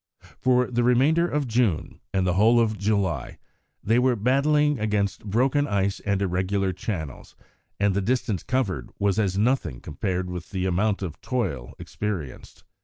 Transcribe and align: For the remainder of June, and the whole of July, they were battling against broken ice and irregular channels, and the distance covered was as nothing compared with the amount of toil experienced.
For 0.39 0.65
the 0.65 0.83
remainder 0.83 1.27
of 1.27 1.47
June, 1.47 1.99
and 2.11 2.25
the 2.25 2.33
whole 2.33 2.59
of 2.59 2.75
July, 2.75 3.37
they 3.83 3.99
were 3.99 4.15
battling 4.15 4.79
against 4.79 5.23
broken 5.25 5.67
ice 5.67 5.99
and 5.99 6.23
irregular 6.23 6.73
channels, 6.73 7.35
and 7.79 7.93
the 7.93 8.01
distance 8.01 8.41
covered 8.41 8.89
was 8.97 9.19
as 9.19 9.37
nothing 9.37 9.79
compared 9.79 10.27
with 10.27 10.49
the 10.49 10.65
amount 10.65 11.03
of 11.03 11.21
toil 11.21 11.75
experienced. 11.77 12.63